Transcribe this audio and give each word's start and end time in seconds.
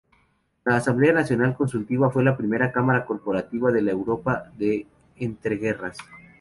La 0.65 0.77
Asamblea 0.77 1.13
Nacional 1.13 1.53
Consultiva 1.55 2.09
fue 2.09 2.23
la 2.23 2.35
primera 2.35 2.71
Cámara 2.71 3.05
corporativa 3.05 3.71
de 3.71 3.83
la 3.83 3.91
Europa 3.91 4.51
de 4.57 4.87
entreguerras. 5.17 5.95